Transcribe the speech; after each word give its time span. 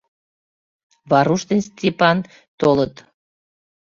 Варуш 1.09 1.41
ден 1.49 1.61
Степан 1.69 2.17
толыт. 2.59 2.95